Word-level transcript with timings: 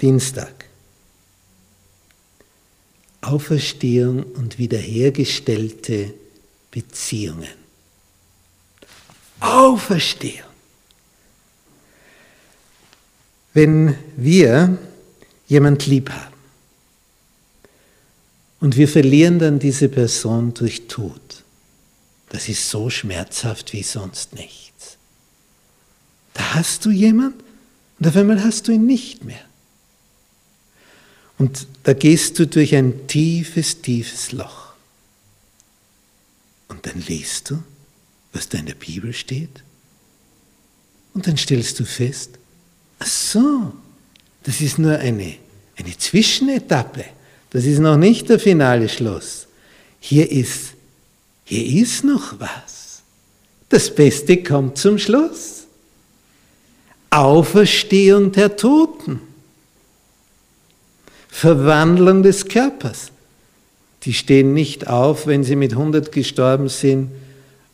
Dienstag. 0.00 0.66
Auferstehung 3.20 4.22
und 4.22 4.58
wiederhergestellte 4.58 6.14
Beziehungen. 6.70 7.48
Auferstehung. 9.40 10.48
Wenn 13.54 13.96
wir 14.16 14.78
jemand 15.48 15.86
lieb 15.86 16.10
haben 16.10 16.34
und 18.60 18.76
wir 18.76 18.88
verlieren 18.88 19.38
dann 19.38 19.58
diese 19.58 19.88
Person 19.88 20.54
durch 20.54 20.86
Tod, 20.86 21.44
das 22.28 22.48
ist 22.48 22.68
so 22.68 22.88
schmerzhaft 22.88 23.72
wie 23.72 23.82
sonst 23.82 24.34
nichts. 24.34 24.96
Da 26.34 26.54
hast 26.54 26.84
du 26.84 26.90
jemand 26.90 27.34
und 27.98 28.06
auf 28.06 28.16
einmal 28.16 28.44
hast 28.44 28.68
du 28.68 28.72
ihn 28.72 28.86
nicht 28.86 29.24
mehr. 29.24 29.47
Und 31.38 31.68
da 31.84 31.92
gehst 31.92 32.38
du 32.38 32.46
durch 32.46 32.74
ein 32.74 33.06
tiefes, 33.06 33.80
tiefes 33.80 34.32
Loch. 34.32 34.72
Und 36.66 36.84
dann 36.84 37.02
liest 37.06 37.50
du, 37.50 37.62
was 38.32 38.48
da 38.48 38.58
in 38.58 38.66
der 38.66 38.74
Bibel 38.74 39.12
steht. 39.12 39.62
Und 41.14 41.26
dann 41.26 41.36
stellst 41.36 41.78
du 41.80 41.84
fest, 41.84 42.32
ach 42.98 43.06
so, 43.06 43.72
das 44.42 44.60
ist 44.60 44.78
nur 44.78 44.98
eine, 44.98 45.36
eine 45.76 45.96
Zwischenetappe. 45.96 47.04
Das 47.50 47.64
ist 47.64 47.78
noch 47.78 47.96
nicht 47.96 48.28
der 48.28 48.38
finale 48.38 48.88
Schluss. 48.88 49.46
Hier 50.00 50.30
ist, 50.30 50.74
hier 51.44 51.82
ist 51.82 52.04
noch 52.04 52.38
was. 52.38 53.02
Das 53.68 53.94
Beste 53.94 54.42
kommt 54.42 54.78
zum 54.78 54.98
Schluss. 54.98 55.66
Auferstehung 57.10 58.32
der 58.32 58.56
Toten. 58.56 59.20
Verwandlung 61.38 62.24
des 62.24 62.48
Körpers. 62.48 63.12
Die 64.02 64.12
stehen 64.12 64.54
nicht 64.54 64.88
auf, 64.88 65.28
wenn 65.28 65.44
sie 65.44 65.54
mit 65.54 65.70
100 65.70 66.10
gestorben 66.10 66.68
sind, 66.68 67.12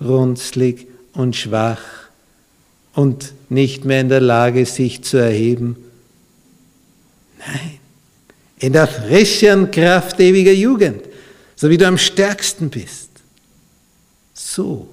runzlig 0.00 0.88
und 1.12 1.36
schwach 1.36 1.80
und 2.92 3.34
nicht 3.50 3.84
mehr 3.84 4.00
in 4.00 4.08
der 4.08 4.20
Lage, 4.20 4.66
sich 4.66 5.02
zu 5.02 5.18
erheben. 5.18 5.76
Nein, 7.38 7.78
in 8.58 8.72
der 8.72 8.88
frischen 8.88 9.70
Kraft 9.70 10.18
ewiger 10.18 10.50
Jugend, 10.50 11.02
so 11.54 11.70
wie 11.70 11.78
du 11.78 11.86
am 11.86 11.98
stärksten 11.98 12.68
bist. 12.68 13.10
So 14.34 14.88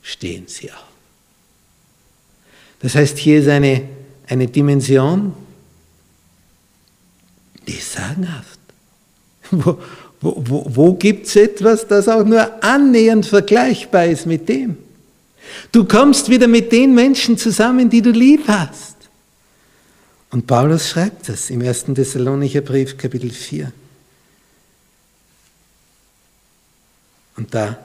stehen 0.00 0.44
sie 0.46 0.70
auf. 0.70 0.84
Das 2.82 2.94
heißt, 2.94 3.18
hier 3.18 3.40
ist 3.40 3.48
eine, 3.48 3.82
eine 4.28 4.46
Dimension, 4.46 5.32
die 7.66 7.74
ist 7.74 7.92
sagenhaft. 7.92 8.58
Wo, 9.50 9.78
wo, 10.20 10.42
wo, 10.44 10.66
wo 10.68 10.94
gibt 10.94 11.26
es 11.26 11.36
etwas, 11.36 11.86
das 11.86 12.08
auch 12.08 12.24
nur 12.24 12.62
annähernd 12.64 13.26
vergleichbar 13.26 14.06
ist 14.06 14.26
mit 14.26 14.48
dem? 14.48 14.76
Du 15.72 15.84
kommst 15.84 16.28
wieder 16.28 16.48
mit 16.48 16.72
den 16.72 16.94
Menschen 16.94 17.38
zusammen, 17.38 17.88
die 17.88 18.02
du 18.02 18.10
lieb 18.10 18.48
hast. 18.48 18.96
Und 20.30 20.46
Paulus 20.46 20.88
schreibt 20.88 21.28
das 21.28 21.50
im 21.50 21.62
1. 21.62 21.84
Thessalonicher 21.94 22.60
Brief, 22.60 22.96
Kapitel 22.96 23.30
4. 23.30 23.72
Und 27.36 27.54
da 27.54 27.78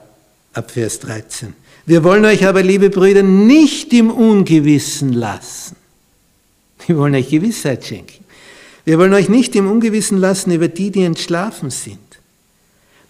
ab 0.53 0.71
Vers 0.71 0.99
13. 0.99 1.53
Wir 1.85 2.03
wollen 2.03 2.25
euch 2.25 2.45
aber, 2.45 2.63
liebe 2.63 2.89
Brüder, 2.89 3.23
nicht 3.23 3.93
im 3.93 4.09
Ungewissen 4.09 5.13
lassen. 5.13 5.75
Wir 6.87 6.97
wollen 6.97 7.15
euch 7.15 7.29
Gewissheit 7.29 7.85
schenken. 7.85 8.23
Wir 8.85 8.97
wollen 8.97 9.13
euch 9.13 9.29
nicht 9.29 9.55
im 9.55 9.69
Ungewissen 9.69 10.17
lassen 10.17 10.51
über 10.51 10.67
die, 10.67 10.91
die 10.91 11.03
entschlafen 11.03 11.69
sind, 11.69 11.99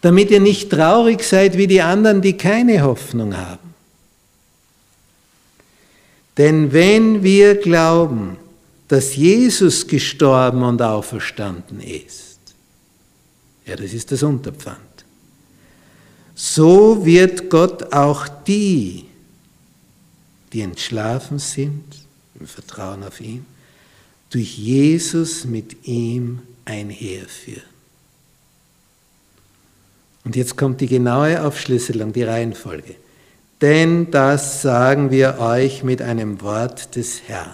damit 0.01 0.31
ihr 0.31 0.39
nicht 0.39 0.69
traurig 0.69 1.23
seid 1.23 1.57
wie 1.57 1.67
die 1.67 1.81
anderen, 1.81 2.21
die 2.21 2.33
keine 2.33 2.83
Hoffnung 2.83 3.37
haben. 3.37 3.71
Denn 6.37 6.73
wenn 6.73 7.23
wir 7.23 7.55
glauben, 7.55 8.37
dass 8.87 9.15
Jesus 9.15 9.87
gestorben 9.87 10.63
und 10.63 10.81
auferstanden 10.81 11.79
ist, 11.79 12.39
ja, 13.65 13.75
das 13.75 13.93
ist 13.93 14.11
das 14.11 14.23
Unterpfand, 14.23 14.79
so 16.35 17.05
wird 17.05 17.49
Gott 17.49 17.93
auch 17.93 18.27
die, 18.27 19.05
die 20.51 20.61
entschlafen 20.61 21.39
sind, 21.39 21.83
im 22.39 22.47
Vertrauen 22.47 23.03
auf 23.03 23.21
ihn, 23.21 23.45
durch 24.31 24.57
Jesus 24.57 25.45
mit 25.45 25.85
ihm 25.85 26.41
einherführen. 26.65 27.63
Und 30.23 30.35
jetzt 30.35 30.55
kommt 30.55 30.81
die 30.81 30.87
genaue 30.87 31.43
Aufschlüsselung, 31.43 32.13
die 32.13 32.23
Reihenfolge. 32.23 32.95
Denn 33.59 34.09
das 34.09 34.61
sagen 34.61 35.11
wir 35.11 35.39
euch 35.39 35.83
mit 35.83 36.01
einem 36.01 36.41
Wort 36.41 36.95
des 36.95 37.23
Herrn, 37.27 37.53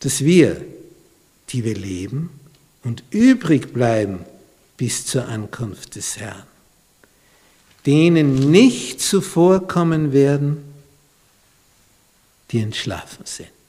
dass 0.00 0.24
wir, 0.24 0.64
die 1.50 1.64
wir 1.64 1.74
leben 1.74 2.30
und 2.82 3.04
übrig 3.10 3.72
bleiben 3.72 4.24
bis 4.76 5.06
zur 5.06 5.28
Ankunft 5.28 5.94
des 5.94 6.16
Herrn, 6.18 6.42
denen 7.86 8.50
nicht 8.50 9.00
zuvorkommen 9.00 10.12
werden, 10.12 10.64
die 12.50 12.60
entschlafen 12.60 13.24
sind. 13.24 13.61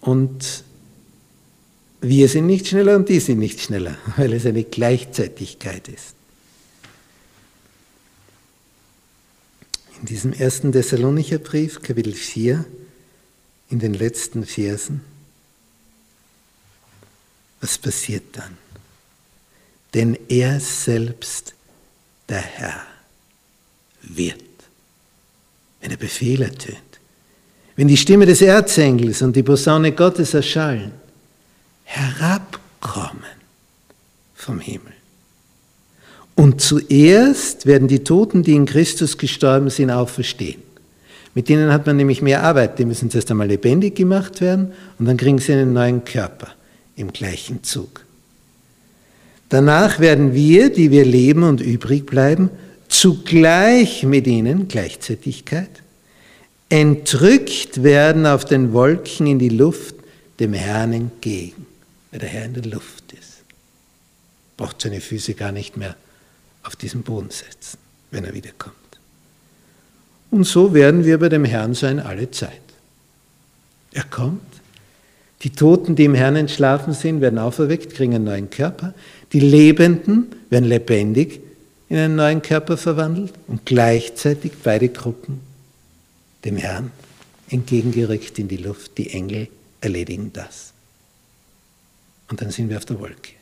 Und 0.00 0.64
wir 2.00 2.28
sind 2.28 2.46
nicht 2.46 2.68
schneller 2.68 2.96
und 2.96 3.08
die 3.08 3.20
sind 3.20 3.38
nicht 3.38 3.60
schneller, 3.60 3.96
weil 4.16 4.32
es 4.32 4.46
eine 4.46 4.64
Gleichzeitigkeit 4.64 5.88
ist. 5.88 6.14
In 10.00 10.06
diesem 10.06 10.32
ersten 10.32 10.70
Thessalonicher 10.70 11.38
Brief, 11.38 11.82
Kapitel 11.82 12.14
4, 12.14 12.64
in 13.70 13.80
den 13.80 13.94
letzten 13.94 14.46
Versen, 14.46 15.02
was 17.60 17.78
passiert 17.78 18.24
dann? 18.36 18.56
Denn 19.94 20.16
er 20.28 20.60
selbst, 20.60 21.54
der 22.28 22.40
Herr, 22.40 22.86
wird, 24.02 24.44
wenn 25.80 25.90
er 25.90 25.96
Befehl 25.96 26.42
ertönt, 26.42 26.87
wenn 27.78 27.86
die 27.86 27.96
Stimme 27.96 28.26
des 28.26 28.42
Erzengels 28.42 29.22
und 29.22 29.36
die 29.36 29.44
Posaune 29.44 29.92
Gottes 29.92 30.34
erschallen, 30.34 30.90
herabkommen 31.84 33.22
vom 34.34 34.58
Himmel. 34.58 34.94
Und 36.34 36.60
zuerst 36.60 37.66
werden 37.66 37.86
die 37.86 38.02
Toten, 38.02 38.42
die 38.42 38.56
in 38.56 38.66
Christus 38.66 39.16
gestorben 39.16 39.70
sind, 39.70 39.92
auferstehen. 39.92 40.60
Mit 41.34 41.48
denen 41.48 41.72
hat 41.72 41.86
man 41.86 41.96
nämlich 41.96 42.20
mehr 42.20 42.42
Arbeit. 42.42 42.80
Die 42.80 42.84
müssen 42.84 43.10
zuerst 43.10 43.30
einmal 43.30 43.46
lebendig 43.46 43.94
gemacht 43.94 44.40
werden 44.40 44.72
und 44.98 45.06
dann 45.06 45.16
kriegen 45.16 45.38
sie 45.38 45.52
einen 45.52 45.72
neuen 45.72 46.02
Körper 46.04 46.48
im 46.96 47.12
gleichen 47.12 47.62
Zug. 47.62 48.04
Danach 49.50 50.00
werden 50.00 50.34
wir, 50.34 50.70
die 50.70 50.90
wir 50.90 51.04
leben 51.04 51.44
und 51.44 51.60
übrig 51.60 52.06
bleiben, 52.06 52.50
zugleich 52.88 54.02
mit 54.02 54.26
ihnen, 54.26 54.66
Gleichzeitigkeit, 54.66 55.70
entrückt 56.68 57.82
werden 57.82 58.26
auf 58.26 58.44
den 58.44 58.72
Wolken 58.72 59.26
in 59.26 59.38
die 59.38 59.48
Luft 59.48 59.94
dem 60.40 60.52
Herrn 60.52 60.92
entgegen, 60.92 61.66
weil 62.10 62.20
der 62.20 62.28
Herr 62.28 62.44
in 62.44 62.54
der 62.54 62.64
Luft 62.64 63.12
ist. 63.12 63.42
Braucht 64.56 64.80
seine 64.80 65.00
Füße 65.00 65.34
gar 65.34 65.52
nicht 65.52 65.76
mehr 65.76 65.96
auf 66.62 66.76
diesen 66.76 67.02
Boden 67.02 67.30
setzen, 67.30 67.78
wenn 68.10 68.24
er 68.24 68.34
wiederkommt. 68.34 68.74
Und 70.30 70.44
so 70.44 70.74
werden 70.74 71.04
wir 71.04 71.18
bei 71.18 71.28
dem 71.28 71.44
Herrn 71.44 71.74
sein 71.74 72.00
alle 72.00 72.30
Zeit. 72.30 72.60
Er 73.92 74.04
kommt, 74.04 74.42
die 75.42 75.50
Toten, 75.50 75.96
die 75.96 76.04
im 76.04 76.14
Herrn 76.14 76.36
entschlafen 76.36 76.92
sind, 76.92 77.20
werden 77.20 77.38
auferweckt, 77.38 77.94
kriegen 77.94 78.14
einen 78.14 78.24
neuen 78.24 78.50
Körper. 78.50 78.92
Die 79.32 79.40
Lebenden 79.40 80.26
werden 80.50 80.68
lebendig 80.68 81.40
in 81.88 81.96
einen 81.96 82.16
neuen 82.16 82.42
Körper 82.42 82.76
verwandelt 82.76 83.32
und 83.46 83.64
gleichzeitig 83.64 84.52
beide 84.62 84.88
Gruppen 84.88 85.47
dem 86.44 86.56
Herrn 86.56 86.90
entgegengerückt 87.48 88.38
in 88.38 88.48
die 88.48 88.56
Luft. 88.56 88.98
Die 88.98 89.10
Engel 89.10 89.48
erledigen 89.80 90.32
das. 90.32 90.72
Und 92.28 92.40
dann 92.40 92.50
sind 92.50 92.68
wir 92.68 92.76
auf 92.76 92.84
der 92.84 93.00
Wolke. 93.00 93.32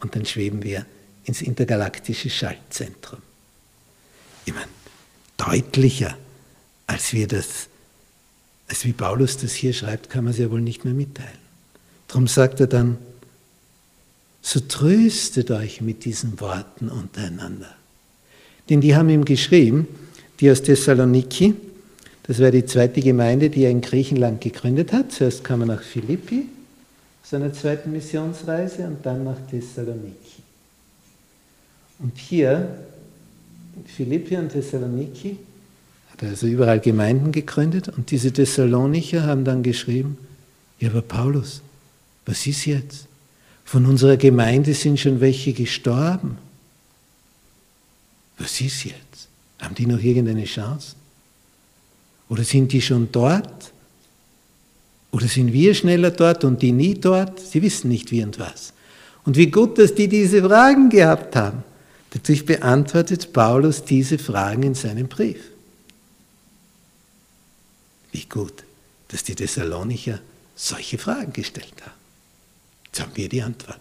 Und 0.00 0.14
dann 0.14 0.26
schweben 0.26 0.62
wir 0.62 0.84
ins 1.24 1.42
intergalaktische 1.42 2.30
Schaltzentrum. 2.30 3.20
Ich 4.44 4.54
meine, 4.54 4.68
deutlicher, 5.36 6.16
als 6.86 7.12
wir 7.12 7.26
das, 7.26 7.68
als 8.68 8.84
wie 8.84 8.92
Paulus 8.92 9.38
das 9.38 9.52
hier 9.54 9.72
schreibt, 9.72 10.10
kann 10.10 10.24
man 10.24 10.32
es 10.32 10.38
ja 10.38 10.50
wohl 10.50 10.60
nicht 10.60 10.84
mehr 10.84 10.94
mitteilen. 10.94 11.38
Darum 12.08 12.28
sagt 12.28 12.60
er 12.60 12.66
dann, 12.66 12.98
so 14.42 14.60
tröstet 14.60 15.50
euch 15.50 15.80
mit 15.80 16.04
diesen 16.04 16.38
Worten 16.38 16.88
untereinander. 16.88 17.74
Denn 18.68 18.80
die 18.80 18.94
haben 18.94 19.08
ihm 19.08 19.24
geschrieben, 19.24 19.88
die 20.38 20.50
aus 20.50 20.62
Thessaloniki, 20.62 21.54
Das 22.26 22.40
war 22.40 22.50
die 22.50 22.66
zweite 22.66 23.00
Gemeinde, 23.00 23.50
die 23.50 23.62
er 23.62 23.70
in 23.70 23.80
Griechenland 23.80 24.40
gegründet 24.40 24.92
hat. 24.92 25.12
Zuerst 25.12 25.44
kam 25.44 25.60
er 25.60 25.66
nach 25.66 25.82
Philippi, 25.82 26.46
seiner 27.22 27.52
zweiten 27.52 27.92
Missionsreise, 27.92 28.86
und 28.86 29.04
dann 29.04 29.24
nach 29.24 29.38
Thessaloniki. 29.48 30.42
Und 32.00 32.16
hier, 32.18 32.78
in 33.76 33.86
Philippi 33.86 34.36
und 34.36 34.50
Thessaloniki, 34.50 35.38
hat 36.10 36.22
er 36.22 36.30
also 36.30 36.46
überall 36.46 36.80
Gemeinden 36.80 37.30
gegründet 37.30 37.88
und 37.88 38.10
diese 38.10 38.32
Thessalonicher 38.32 39.24
haben 39.24 39.44
dann 39.44 39.62
geschrieben, 39.62 40.18
ja, 40.78 40.90
aber 40.90 41.02
Paulus, 41.02 41.62
was 42.26 42.46
ist 42.46 42.66
jetzt? 42.66 43.06
Von 43.64 43.86
unserer 43.86 44.16
Gemeinde 44.16 44.74
sind 44.74 45.00
schon 45.00 45.20
welche 45.20 45.52
gestorben. 45.52 46.38
Was 48.38 48.60
ist 48.60 48.84
jetzt? 48.84 49.28
Haben 49.58 49.74
die 49.74 49.86
noch 49.86 50.02
irgendeine 50.02 50.44
Chance? 50.44 50.94
Oder 52.28 52.44
sind 52.44 52.72
die 52.72 52.82
schon 52.82 53.10
dort? 53.12 53.72
Oder 55.12 55.28
sind 55.28 55.52
wir 55.52 55.74
schneller 55.74 56.10
dort 56.10 56.44
und 56.44 56.60
die 56.60 56.72
nie 56.72 56.94
dort? 56.94 57.40
Sie 57.40 57.62
wissen 57.62 57.88
nicht 57.88 58.10
wie 58.10 58.22
und 58.22 58.38
was. 58.38 58.72
Und 59.24 59.36
wie 59.36 59.50
gut, 59.50 59.78
dass 59.78 59.94
die 59.94 60.08
diese 60.08 60.42
Fragen 60.42 60.88
gehabt 60.88 61.36
haben. 61.36 61.64
Dadurch 62.10 62.44
beantwortet 62.44 63.32
Paulus 63.32 63.84
diese 63.84 64.18
Fragen 64.18 64.62
in 64.62 64.74
seinem 64.74 65.08
Brief. 65.08 65.40
Wie 68.12 68.24
gut, 68.24 68.64
dass 69.08 69.24
die 69.24 69.34
Thessalonicher 69.34 70.20
solche 70.54 70.98
Fragen 70.98 71.32
gestellt 71.32 71.74
haben. 71.82 71.92
Jetzt 72.86 73.00
haben 73.00 73.12
wir 73.14 73.28
die 73.28 73.42
Antwort. 73.42 73.80